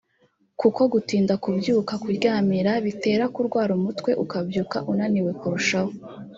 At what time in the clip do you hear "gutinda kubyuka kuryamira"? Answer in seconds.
0.93-2.71